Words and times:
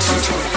talking 0.00 0.36
about? 0.36 0.47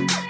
Thank 0.00 0.24
you. 0.24 0.29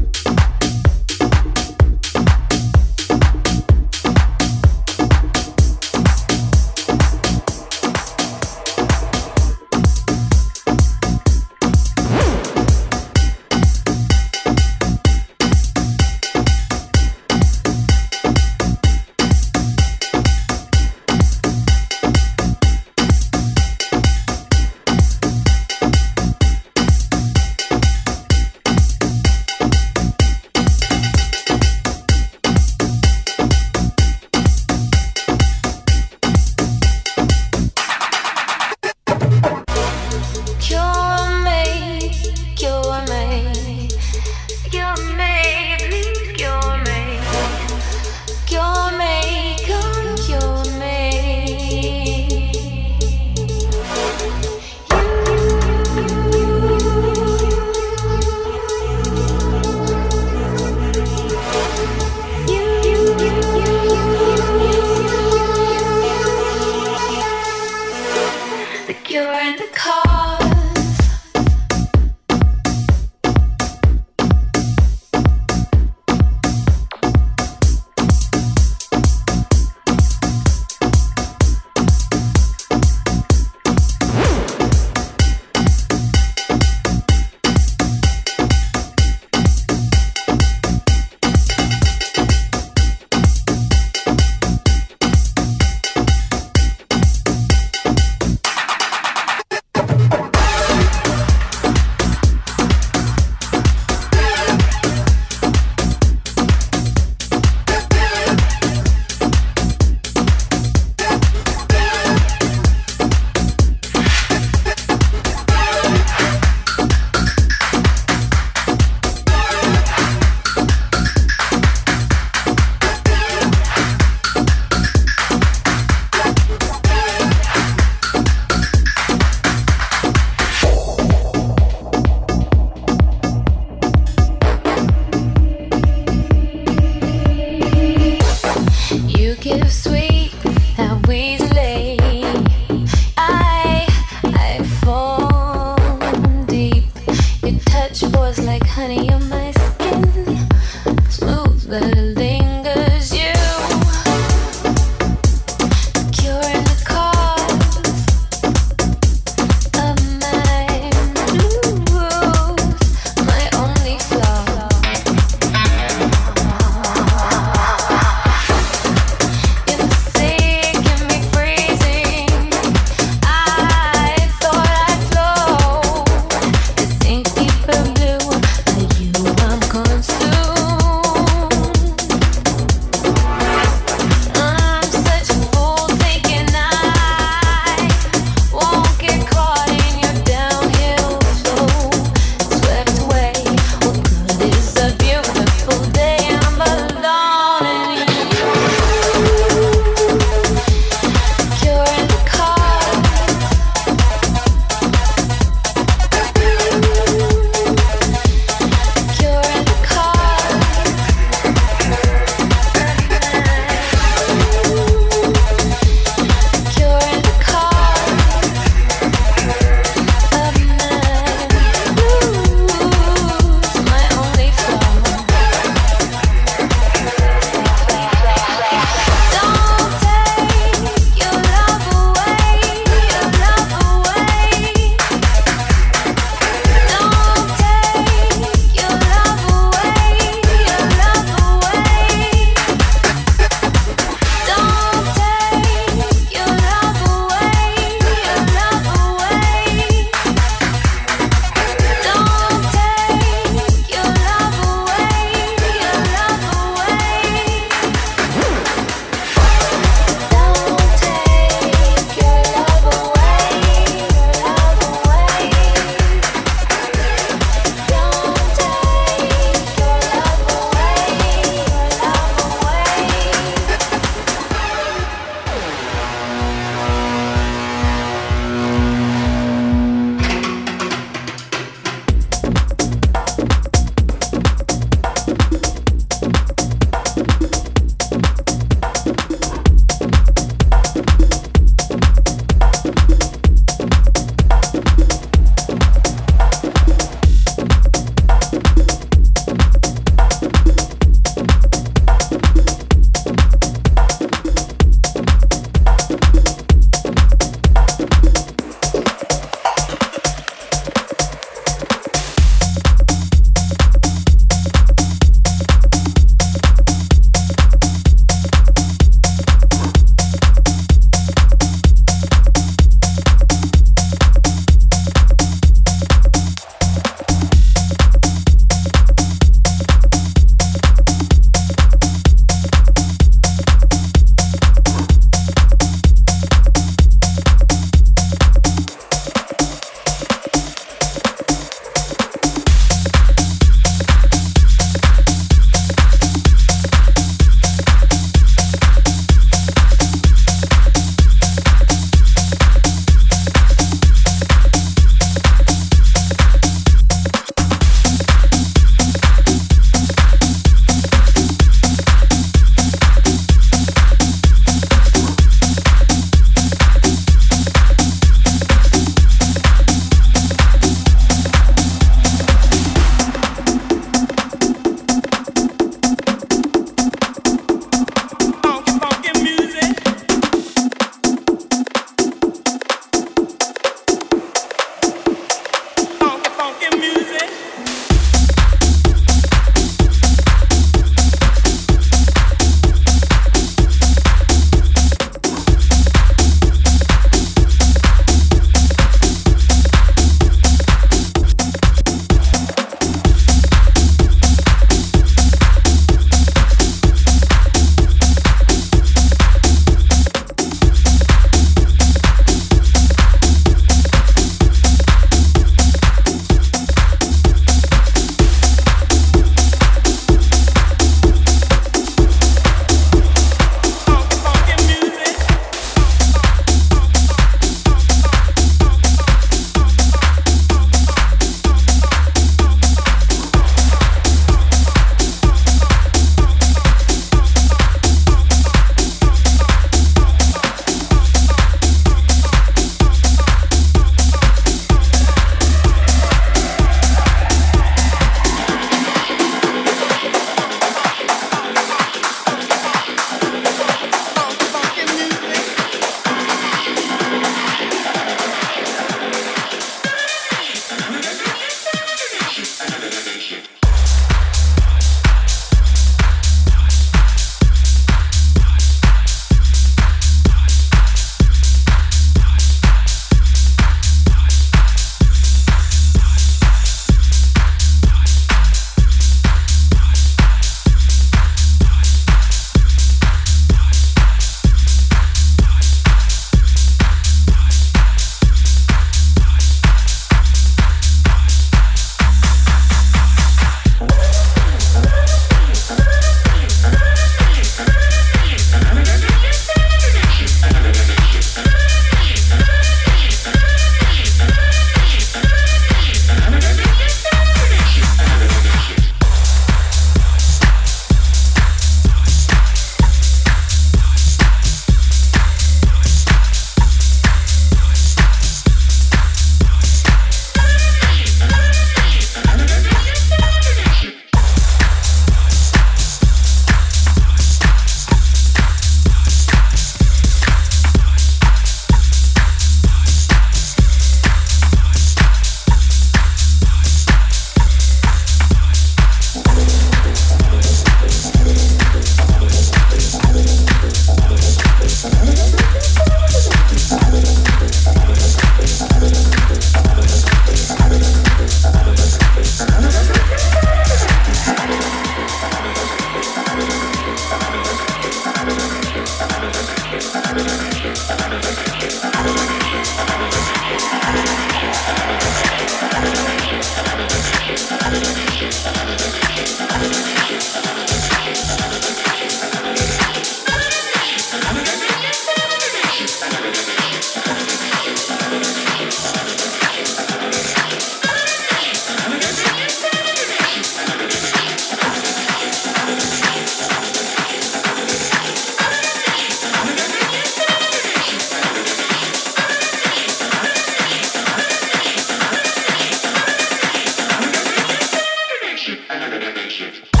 shit. 599.61 600.00